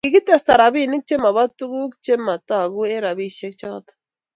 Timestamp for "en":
2.93-3.01